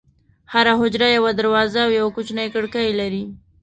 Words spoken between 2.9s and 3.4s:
لري.